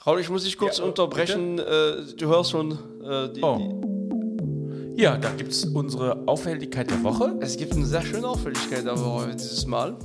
Raul, 0.06 0.20
ich 0.20 0.28
muss 0.30 0.44
dich 0.44 0.56
kurz 0.56 0.78
Ja, 0.78 0.84
unterbrechen. 0.84 1.58
Äh, 1.58 2.14
du 2.16 2.26
hörst 2.28 2.50
schon 2.50 2.72
äh, 3.04 3.32
die, 3.32 3.42
Oh. 3.42 3.80
die, 4.96 5.02
Ja, 5.02 5.16
da 5.18 5.30
gibt 5.30 5.52
es 5.52 5.64
unsere 5.66 6.26
Auffälligkeit 6.26 6.90
der 6.90 7.02
Woche. 7.02 7.36
Es 7.40 7.56
gibt 7.56 7.72
eine 7.74 7.84
sehr 7.86 8.02
schöne 8.02 8.26
Auffälligkeit 8.28 8.86
aber 8.86 9.28
dieses 9.32 9.66
Mal. 9.66 9.96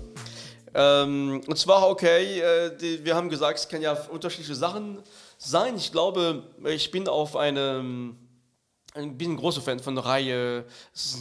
Ähm, 0.74 1.42
und 1.48 1.58
zwar, 1.58 1.88
okay, 1.90 2.42
äh, 2.42 2.76
die, 2.78 3.06
wir 3.06 3.16
haben 3.16 3.30
gesagt, 3.30 3.60
es 3.60 3.68
kann 3.70 3.82
ja 3.82 3.94
unterschiedliche 4.12 4.56
Sachen 4.56 5.00
sein. 5.38 5.76
Ich 5.78 5.92
glaube, 5.92 6.44
ich 6.66 6.92
bin 6.92 7.08
auf 7.08 7.36
eine. 7.38 8.16
Ich 8.98 9.12
bin 9.18 9.32
ein 9.32 9.38
großer 9.38 9.62
Fan 9.62 9.80
von 9.80 9.96
der 9.96 10.06
Reihe, 10.06 10.64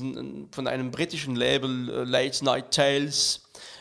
ein, 0.00 0.48
von 0.52 0.68
einem 0.68 0.92
britischen 0.92 1.34
Label, 1.34 1.88
äh, 1.88 2.04
Late 2.04 2.44
Night 2.44 2.70
Tales. 2.72 3.40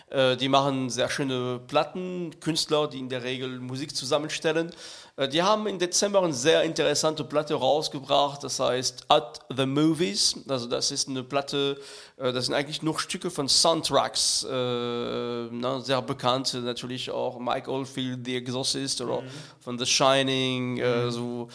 Äh, 0.10 0.38
die 0.38 0.50
machen 0.50 0.90
sehr 0.90 1.10
schöne 1.10 1.60
Platten, 1.68 2.40
Künstler, 2.40 2.88
die 2.88 3.00
in 3.00 3.10
der 3.10 3.24
Regel 3.24 3.60
Musik 3.60 3.96
zusammenstellen. 3.96 4.72
Äh, 5.16 5.28
die 5.28 5.42
haben 5.42 5.68
im 5.68 5.80
Dezember 5.80 6.22
eine 6.22 6.34
sehr 6.34 6.64
interessante 6.64 7.24
Platte 7.24 7.56
rausgebracht, 7.56 8.44
das 8.44 8.60
heißt 8.60 9.06
At 9.10 9.40
the 9.56 9.66
Movies. 9.66 10.36
Also 10.48 10.68
das 10.68 10.92
ist 10.92 11.08
eine 11.08 11.24
Platte, 11.24 11.80
äh, 12.18 12.32
das 12.32 12.46
sind 12.46 12.56
eigentlich 12.56 12.82
nur 12.82 13.00
Stücke 13.00 13.30
von 13.30 13.48
Soundtracks, 13.48 14.42
sehr 14.42 16.02
bekannte 16.06 16.60
natürlich 16.60 17.12
auch 17.12 17.40
Mike 17.40 17.70
Oldfield, 17.70 18.26
The 18.26 18.38
Exorcist 18.38 19.02
oder 19.02 19.24
von 19.60 19.78
The 19.78 19.86
Shining, 19.86 20.78
äh, 20.78 21.12
so 21.12 21.48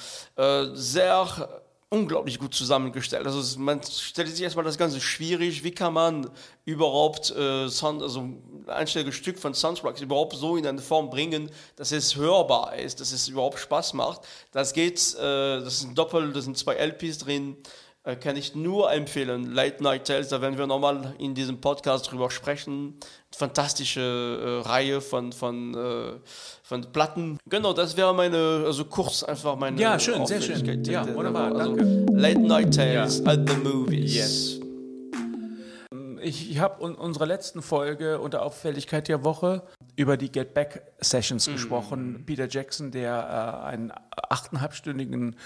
sehr 0.75 1.49
unglaublich 1.91 2.39
gut 2.39 2.55
zusammengestellt. 2.55 3.27
Also 3.27 3.59
man 3.59 3.81
stellt 3.83 4.29
sich 4.29 4.43
erstmal 4.43 4.65
das 4.65 4.77
Ganze 4.77 5.01
schwierig, 5.01 5.65
wie 5.65 5.71
kann 5.71 5.95
man 5.95 6.31
überhaupt 6.67 7.31
äh, 7.31 7.69
Sound, 7.69 8.03
also 8.03 8.21
ein 8.21 8.65
einstelliges 8.67 9.15
Stück 9.15 9.39
von 9.39 9.55
Soundtracks 9.55 10.03
überhaupt 10.03 10.37
so 10.37 10.57
in 10.57 10.67
eine 10.67 10.83
Form 10.83 11.09
bringen, 11.09 11.51
dass 11.77 11.93
es 11.93 12.17
hörbar 12.17 12.77
ist, 12.77 13.01
dass 13.01 13.13
es 13.13 13.29
überhaupt 13.29 13.59
Spaß 13.59 13.95
macht. 13.95 14.21
Das 14.53 14.75
geht, 14.75 15.15
äh, 15.15 15.61
das 15.61 15.83
ein 15.85 15.95
Doppel, 15.95 16.33
da 16.33 16.43
sind 16.43 16.59
zwei 16.59 16.75
LPs 16.75 17.19
drin, 17.19 17.57
kann 18.17 18.37
ich 18.37 18.55
nur 18.55 18.91
empfehlen. 18.93 19.53
Late 19.53 19.83
Night 19.83 20.07
Tales, 20.07 20.29
da 20.29 20.41
werden 20.41 20.57
wir 20.59 20.67
nochmal 20.67 21.15
in 21.19 21.35
diesem 21.35 21.61
Podcast 21.61 22.11
drüber 22.11 22.31
sprechen. 22.31 22.95
Fantastische 23.37 24.63
äh, 24.65 24.69
Reihe 24.69 25.01
von, 25.01 25.33
von, 25.33 25.75
äh, 25.75 26.13
von 26.63 26.83
Platten. 26.93 27.39
Genau, 27.49 27.73
das 27.73 27.97
wäre 27.97 28.15
meine, 28.15 28.63
also 28.67 28.85
kurz 28.85 29.23
einfach 29.23 29.57
meine 29.57 29.81
Ja, 29.81 29.99
schön, 29.99 30.27
sehr 30.27 30.41
schön. 30.41 30.85
Ja, 30.85 31.05
Äh, 31.07 31.15
wunderbar, 31.15 31.55
also, 31.55 31.77
danke. 31.77 32.13
Late 32.13 32.41
Night 32.41 32.75
Tales 32.75 33.23
Ja. 33.25 33.33
at 33.33 33.49
the 33.49 33.57
Movies. 33.57 34.15
Yes. 34.15 34.61
Ich, 36.21 36.59
habe 36.59 36.85
in 36.85 36.95
unserer 36.95 37.27
letzten 37.27 37.63
Folge 37.63 38.19
unter 38.21 38.43
Auffälligkeit 38.43 39.07
der 39.09 39.25
Woche 39.25 39.63
über 39.97 40.17
die 40.17 40.31
Get 40.31 40.53
Back 40.53 40.83
Sessions 41.01 41.47
gesprochen. 41.47 42.25
Peter 42.27 42.49
Jackson, 42.49 42.91
der 42.91 43.63
äh, 43.63 43.67
einen 43.67 43.93
achteinhalbstündigen 44.29 45.37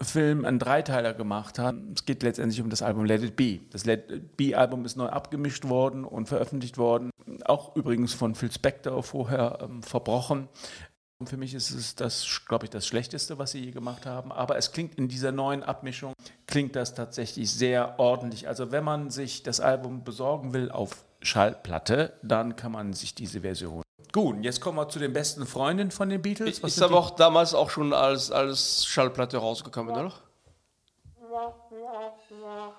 Film, 0.00 0.44
einen 0.44 0.58
Dreiteiler 0.58 1.12
gemacht 1.12 1.58
hat. 1.58 1.74
Es 1.94 2.04
geht 2.04 2.22
letztendlich 2.22 2.60
um 2.60 2.70
das 2.70 2.82
Album 2.82 3.04
Let 3.04 3.22
It 3.22 3.36
Be. 3.36 3.60
Das 3.70 3.84
Let 3.84 4.10
It 4.10 4.36
Be-Album 4.36 4.84
ist 4.84 4.96
neu 4.96 5.06
abgemischt 5.06 5.68
worden 5.68 6.04
und 6.04 6.28
veröffentlicht 6.28 6.78
worden. 6.78 7.10
Auch 7.44 7.74
übrigens 7.74 8.14
von 8.14 8.34
Phil 8.34 8.52
Spector 8.52 9.02
vorher 9.02 9.58
ähm, 9.62 9.82
verbrochen. 9.82 10.48
Für 11.24 11.36
mich 11.36 11.52
ist 11.52 11.70
es 11.70 11.96
das, 11.96 12.42
glaube 12.46 12.66
ich, 12.66 12.70
das 12.70 12.86
Schlechteste, 12.86 13.38
was 13.38 13.50
sie 13.50 13.64
je 13.64 13.70
gemacht 13.72 14.06
haben. 14.06 14.30
Aber 14.30 14.56
es 14.56 14.70
klingt 14.70 14.94
in 14.94 15.08
dieser 15.08 15.32
neuen 15.32 15.64
Abmischung, 15.64 16.12
klingt 16.46 16.76
das 16.76 16.94
tatsächlich 16.94 17.50
sehr 17.50 17.98
ordentlich. 17.98 18.46
Also 18.46 18.70
wenn 18.70 18.84
man 18.84 19.10
sich 19.10 19.42
das 19.42 19.58
Album 19.58 20.04
besorgen 20.04 20.54
will 20.54 20.70
auf 20.70 21.04
Schallplatte, 21.20 22.12
dann 22.22 22.54
kann 22.54 22.70
man 22.70 22.92
sich 22.92 23.16
diese 23.16 23.40
Version. 23.40 23.82
Gut, 24.12 24.42
jetzt 24.42 24.60
kommen 24.60 24.78
wir 24.78 24.88
zu 24.88 24.98
den 24.98 25.12
besten 25.12 25.46
Freundinnen 25.46 25.90
von 25.90 26.08
den 26.08 26.22
Beatles. 26.22 26.62
Was 26.62 26.76
Ist 26.76 26.82
aber 26.82 26.96
auch 26.98 27.10
damals 27.10 27.54
auch 27.54 27.70
schon 27.70 27.92
als, 27.92 28.30
als 28.30 28.86
Schallplatte 28.86 29.36
rausgekommen, 29.38 29.94
oder? 29.94 30.12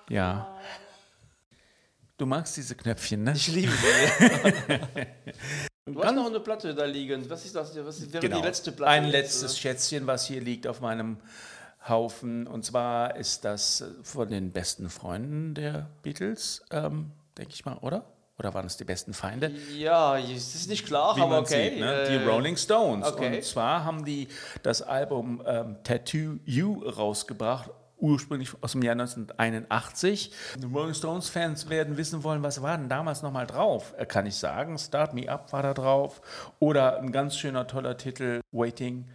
Ja. 0.08 0.58
Du 2.18 2.26
magst 2.26 2.56
diese 2.56 2.74
Knöpfchen, 2.74 3.22
ne? 3.22 3.32
Ich 3.34 3.48
liebe 3.48 3.72
die. 3.72 4.76
du 5.92 6.02
hast 6.04 6.14
noch 6.14 6.26
eine 6.26 6.40
Platte 6.40 6.74
da 6.74 6.84
liegen. 6.84 7.28
Was 7.30 7.44
ist 7.46 7.54
das? 7.54 7.74
Was 7.84 7.98
ist, 8.00 8.12
wäre 8.12 8.20
Genau. 8.20 8.40
die 8.40 8.46
letzte 8.46 8.72
Platte? 8.72 8.90
Ein 8.90 9.06
letztes 9.06 9.58
Schätzchen, 9.58 10.06
was 10.06 10.26
hier 10.26 10.40
liegt 10.40 10.66
auf 10.66 10.80
meinem 10.80 11.16
Haufen. 11.88 12.46
Und 12.46 12.64
zwar 12.64 13.16
ist 13.16 13.44
das 13.44 13.80
äh, 13.80 13.86
von 14.02 14.28
den 14.28 14.52
besten 14.52 14.90
Freunden 14.90 15.54
der 15.54 15.88
Beatles, 16.02 16.62
ähm, 16.70 17.12
denke 17.38 17.54
ich 17.54 17.64
mal, 17.64 17.78
oder? 17.78 18.04
Oder 18.40 18.54
waren 18.54 18.64
es 18.64 18.78
die 18.78 18.84
besten 18.84 19.12
Feinde? 19.12 19.52
Ja, 19.76 20.16
es 20.18 20.54
ist 20.54 20.66
nicht 20.70 20.86
klar, 20.86 21.14
Wie 21.14 21.20
aber 21.20 21.40
okay. 21.40 21.72
sieht, 21.72 21.80
ne? 21.80 22.06
die 22.08 22.14
Äh, 22.14 22.26
Rolling 22.26 22.56
Stones. 22.56 23.06
okay. 23.06 23.36
Und 23.36 23.44
zwar 23.44 23.84
haben 23.84 24.02
die 24.06 24.28
das 24.62 24.80
Album 24.80 25.42
ähm, 25.46 25.76
Tattoo 25.84 26.38
You 26.46 26.82
rausgebracht, 26.88 27.68
ursprünglich 27.98 28.48
aus 28.62 28.72
dem 28.72 28.80
Jahr 28.80 28.92
1981. 28.92 30.32
Die 30.56 30.64
Rolling 30.74 30.94
Stones-Fans 30.94 31.68
werden 31.68 31.98
wissen 31.98 32.24
wollen, 32.24 32.42
was 32.42 32.62
war 32.62 32.78
denn 32.78 32.88
damals 32.88 33.20
nochmal 33.20 33.46
drauf? 33.46 33.92
Äh, 33.98 34.06
Kann 34.06 34.24
ich 34.24 34.36
sagen, 34.36 34.78
Start 34.78 35.12
Me 35.12 35.28
Up 35.28 35.52
war 35.52 35.62
da 35.62 35.74
drauf. 35.74 36.22
Oder 36.60 36.98
ein 36.98 37.12
ganz 37.12 37.36
schöner, 37.36 37.66
toller 37.66 37.98
Titel, 37.98 38.40
Waiting 38.52 39.06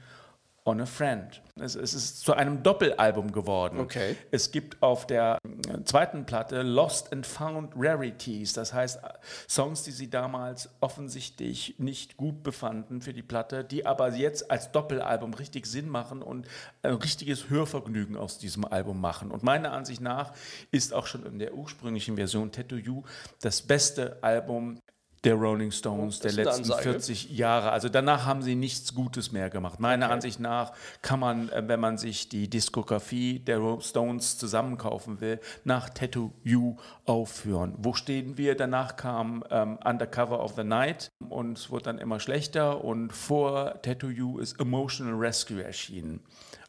on 0.65 0.81
a 0.81 0.85
Friend. 0.85 1.41
Es, 1.57 1.75
es 1.75 1.93
ist 1.93 2.21
zu 2.21 2.33
einem 2.33 2.63
Doppelalbum 2.63 3.31
geworden. 3.31 3.79
Okay. 3.79 4.17
Es 4.31 4.51
gibt 4.51 4.81
auf 4.81 5.05
der 5.07 5.37
äh, 5.43 5.83
zweiten 5.83 6.25
Platte 6.25 6.63
Lost 6.63 7.13
and 7.13 7.25
Found 7.25 7.73
Rarities, 7.77 8.53
das 8.53 8.73
heißt 8.73 9.03
äh, 9.03 9.09
Songs, 9.47 9.83
die 9.83 9.91
sie 9.91 10.09
damals 10.09 10.69
offensichtlich 10.81 11.75
nicht 11.77 12.17
gut 12.17 12.43
befanden 12.43 13.01
für 13.01 13.13
die 13.13 13.21
Platte, 13.21 13.63
die 13.63 13.85
aber 13.85 14.11
jetzt 14.13 14.49
als 14.49 14.71
Doppelalbum 14.71 15.35
richtig 15.35 15.67
Sinn 15.67 15.87
machen 15.87 16.23
und 16.23 16.47
ein 16.81 16.95
richtiges 16.95 17.49
Hörvergnügen 17.49 18.17
aus 18.17 18.39
diesem 18.39 18.65
Album 18.65 18.99
machen. 18.99 19.31
Und 19.31 19.43
meiner 19.43 19.71
Ansicht 19.71 20.01
nach 20.01 20.33
ist 20.71 20.93
auch 20.93 21.05
schon 21.05 21.25
in 21.25 21.37
der 21.37 21.53
ursprünglichen 21.53 22.15
Version 22.15 22.51
Tattoo 22.51 22.77
You 22.77 23.03
das 23.39 23.61
beste 23.61 24.17
Album 24.21 24.79
der 25.25 25.35
Rolling 25.35 25.71
Stones 25.71 26.19
der 26.19 26.31
letzten 26.31 26.61
Ansage. 26.61 26.83
40 26.83 27.31
Jahre. 27.31 27.71
Also 27.71 27.89
danach 27.89 28.25
haben 28.25 28.41
sie 28.41 28.55
nichts 28.55 28.93
Gutes 28.93 29.31
mehr 29.31 29.49
gemacht. 29.49 29.79
Meiner 29.79 30.11
Ansicht 30.11 30.39
nach 30.39 30.73
kann 31.01 31.19
man, 31.19 31.49
äh, 31.49 31.63
wenn 31.67 31.79
man 31.79 31.97
sich 31.97 32.29
die 32.29 32.49
Diskografie 32.49 33.39
der 33.39 33.57
Rolling 33.57 33.81
Stones 33.81 34.37
zusammenkaufen 34.37 35.19
will, 35.21 35.39
nach 35.63 35.89
Tattoo 35.89 36.31
You 36.43 36.77
aufführen. 37.05 37.73
Wo 37.77 37.93
stehen 37.93 38.37
wir? 38.37 38.55
Danach 38.55 38.95
kam 38.95 39.43
ähm, 39.49 39.79
Undercover 39.83 40.43
of 40.43 40.53
the 40.55 40.63
Night 40.63 41.09
und 41.29 41.57
es 41.57 41.69
wurde 41.71 41.83
dann 41.85 41.97
immer 41.97 42.19
schlechter 42.19 42.83
und 42.83 43.11
vor 43.11 43.81
Tattoo 43.81 44.09
You 44.09 44.39
ist 44.39 44.59
Emotional 44.59 45.15
Rescue 45.15 45.63
erschienen. 45.63 46.21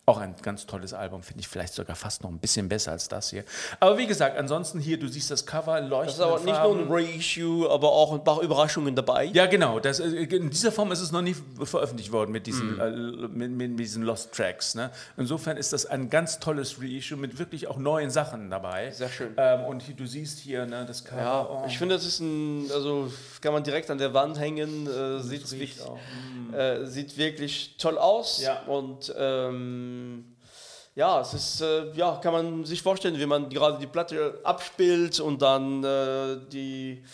Auch 0.08 0.18
ein 0.18 0.36
ganz 0.40 0.66
tolles 0.66 0.94
Album, 0.94 1.20
finde 1.24 1.40
ich 1.40 1.48
vielleicht 1.48 1.74
sogar 1.74 1.96
fast 1.96 2.22
noch 2.22 2.30
ein 2.30 2.38
bisschen 2.38 2.68
besser 2.68 2.92
als 2.92 3.08
das 3.08 3.30
hier. 3.30 3.42
Aber 3.80 3.98
wie 3.98 4.06
gesagt, 4.06 4.38
ansonsten 4.38 4.78
hier, 4.78 5.00
du 5.00 5.08
siehst 5.08 5.32
das 5.32 5.44
Cover, 5.44 5.80
Das 5.80 6.14
ist 6.14 6.20
aber 6.20 6.38
nicht 6.38 6.54
Farben. 6.54 6.86
nur 6.86 7.00
ein 7.00 7.06
Reissue, 7.06 7.68
aber 7.68 7.90
auch 7.90 8.12
ein 8.12 8.22
paar 8.22 8.40
Überraschungen 8.40 8.94
dabei. 8.94 9.24
Ja, 9.34 9.46
genau. 9.46 9.80
Das, 9.80 9.98
äh, 9.98 10.06
in 10.06 10.48
dieser 10.48 10.70
Form 10.70 10.92
ist 10.92 11.00
es 11.00 11.10
noch 11.10 11.22
nie 11.22 11.34
veröffentlicht 11.64 12.12
worden 12.12 12.30
mit 12.30 12.46
diesen, 12.46 12.78
äh, 12.78 12.88
mit, 13.26 13.50
mit 13.50 13.80
diesen 13.80 14.04
Lost 14.04 14.30
Tracks. 14.32 14.76
Ne? 14.76 14.92
Insofern 15.16 15.56
ist 15.56 15.72
das 15.72 15.86
ein 15.86 16.08
ganz 16.08 16.38
tolles 16.38 16.80
Reissue 16.80 17.18
mit 17.18 17.40
wirklich 17.40 17.66
auch 17.66 17.76
neuen 17.78 18.10
Sachen 18.10 18.48
dabei. 18.48 18.92
Sehr 18.92 19.08
schön. 19.08 19.34
Ähm, 19.36 19.64
und 19.64 19.82
hier, 19.82 19.96
du 19.96 20.06
siehst 20.06 20.38
hier 20.38 20.66
ne, 20.66 20.84
das 20.86 21.04
Cover. 21.04 21.20
Ja, 21.20 21.42
oh, 21.50 21.64
ich 21.66 21.78
finde, 21.78 21.96
das 21.96 22.06
ist 22.06 22.20
ein, 22.20 22.70
also 22.72 23.10
kann 23.40 23.52
man 23.52 23.64
direkt 23.64 23.90
an 23.90 23.98
der 23.98 24.14
Wand 24.14 24.38
hängen, 24.38 24.86
äh, 24.86 25.20
sieht, 25.20 25.50
wirklich, 25.50 25.80
äh, 26.56 26.84
sieht 26.86 27.18
wirklich 27.18 27.74
toll 27.76 27.98
aus 27.98 28.40
Ja. 28.40 28.60
und 28.68 29.12
ähm, 29.18 29.94
ja, 30.96 31.20
es 31.20 31.34
ist, 31.34 31.60
äh, 31.60 31.92
ja, 31.92 32.18
kann 32.22 32.32
man 32.32 32.64
sich 32.64 32.82
vorstellen, 32.82 33.18
wie 33.18 33.26
man 33.26 33.48
gerade 33.50 33.78
die 33.78 33.86
Platte 33.86 34.40
abspielt 34.42 35.20
und 35.20 35.42
dann 35.42 35.84
äh, 35.84 36.38
die, 36.50 37.04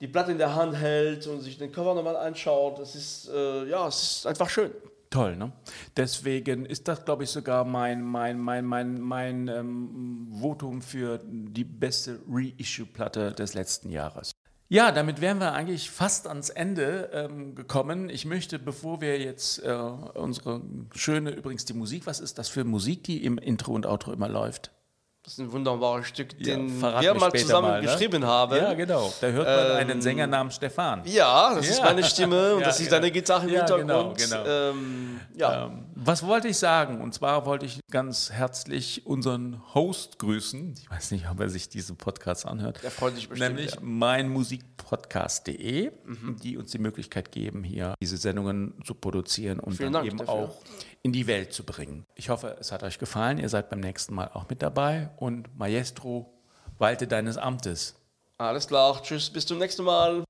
die 0.00 0.08
Platte 0.08 0.30
in 0.32 0.38
der 0.38 0.54
Hand 0.54 0.76
hält 0.76 1.26
und 1.26 1.40
sich 1.40 1.58
den 1.58 1.72
Cover 1.72 1.94
nochmal 1.94 2.16
anschaut. 2.16 2.78
Es 2.78 2.94
ist, 2.94 3.28
äh, 3.28 3.66
ja, 3.66 3.88
es 3.88 4.18
ist 4.18 4.26
einfach 4.26 4.48
schön. 4.48 4.70
Toll, 5.10 5.36
ne? 5.36 5.52
Deswegen 5.96 6.66
ist 6.66 6.88
das, 6.88 7.04
glaube 7.04 7.24
ich, 7.24 7.30
sogar 7.30 7.64
mein, 7.64 8.02
mein, 8.02 8.38
mein, 8.38 8.64
mein, 8.64 9.00
mein 9.00 9.48
ähm, 9.48 10.28
Votum 10.40 10.82
für 10.82 11.20
die 11.24 11.64
beste 11.64 12.20
Reissue-Platte 12.28 13.32
des 13.32 13.54
letzten 13.54 13.90
Jahres. 13.90 14.33
Ja, 14.74 14.90
damit 14.90 15.20
wären 15.20 15.38
wir 15.38 15.52
eigentlich 15.52 15.88
fast 15.88 16.26
ans 16.26 16.50
Ende 16.50 17.08
ähm, 17.12 17.54
gekommen. 17.54 18.10
Ich 18.10 18.24
möchte, 18.24 18.58
bevor 18.58 19.00
wir 19.00 19.20
jetzt 19.20 19.62
äh, 19.62 19.70
unsere 19.70 20.62
schöne, 20.92 21.30
übrigens 21.30 21.64
die 21.64 21.74
Musik, 21.74 22.06
was 22.06 22.18
ist 22.18 22.38
das 22.38 22.48
für 22.48 22.64
Musik, 22.64 23.04
die 23.04 23.24
im 23.24 23.38
Intro 23.38 23.72
und 23.72 23.86
Outro 23.86 24.12
immer 24.12 24.28
läuft? 24.28 24.72
Das 25.24 25.32
ist 25.32 25.38
ein 25.38 25.50
wunderbares 25.52 26.06
Stück, 26.08 26.38
den 26.38 26.68
verrat 26.78 27.00
wir 27.02 27.14
mal 27.14 27.32
zusammen 27.32 27.68
mal, 27.68 27.80
ne? 27.80 27.86
geschrieben 27.88 28.26
haben. 28.26 28.56
Ja, 28.58 28.74
genau. 28.74 29.10
Da 29.22 29.28
hört 29.28 29.46
man 29.46 29.70
Ähm, 29.70 29.76
einen 29.90 30.02
Sänger 30.02 30.26
namens 30.26 30.56
Stefan. 30.56 31.00
Ja, 31.06 31.54
das 31.54 31.66
ist 31.66 31.78
Ja. 31.78 31.84
meine 31.86 32.04
Stimme 32.04 32.54
und 32.56 32.60
Ja, 32.60 32.66
das 32.66 32.78
ist 32.78 32.86
ja. 32.86 32.90
deine 32.92 33.10
Gitarre 33.10 33.46
im 33.46 33.54
Ja, 33.54 33.60
Hintergrund. 33.60 34.18
genau, 34.18 34.44
genau. 34.44 34.46
Ähm, 34.46 35.20
ja. 35.34 35.64
Ähm, 35.66 35.84
was 35.94 36.26
wollte 36.26 36.48
ich 36.48 36.58
sagen? 36.58 37.00
Und 37.00 37.14
zwar 37.14 37.46
wollte 37.46 37.64
ich 37.64 37.80
ganz 37.90 38.30
herzlich 38.32 39.06
unseren 39.06 39.62
Host 39.74 40.18
grüßen. 40.18 40.74
Ich 40.78 40.90
weiß 40.90 41.12
nicht, 41.12 41.26
ob 41.30 41.40
er 41.40 41.48
sich 41.48 41.70
diesen 41.70 41.96
Podcast 41.96 42.44
anhört. 42.44 42.82
Der 42.82 42.90
freut 42.90 43.14
sich 43.14 43.26
bestimmt, 43.26 43.54
Nämlich 43.54 43.76
ja. 43.76 43.80
meinmusikpodcast.de, 43.80 45.90
die 46.42 46.56
uns 46.58 46.70
die 46.70 46.78
Möglichkeit 46.78 47.32
geben, 47.32 47.64
hier 47.64 47.94
diese 48.02 48.18
Sendungen 48.18 48.74
zu 48.84 48.94
produzieren 48.94 49.58
und 49.58 49.72
Vielen 49.74 49.92
dann 49.92 50.02
Dank 50.02 50.06
eben 50.06 50.18
dafür. 50.18 50.34
auch 50.34 50.56
in 51.02 51.12
die 51.12 51.26
Welt 51.26 51.52
zu 51.52 51.64
bringen. 51.64 52.06
Ich 52.14 52.30
hoffe, 52.30 52.56
es 52.58 52.72
hat 52.72 52.82
euch 52.82 52.98
gefallen. 52.98 53.36
Ihr 53.38 53.50
seid 53.50 53.68
beim 53.68 53.80
nächsten 53.80 54.14
Mal 54.14 54.30
auch 54.32 54.48
mit 54.48 54.62
dabei. 54.62 55.10
Und 55.16 55.56
Maestro, 55.58 56.32
walte 56.78 57.06
deines 57.06 57.36
Amtes. 57.36 57.94
Alles 58.38 58.66
klar, 58.66 59.00
tschüss, 59.02 59.30
bis 59.30 59.46
zum 59.46 59.58
nächsten 59.58 59.84
Mal. 59.84 60.23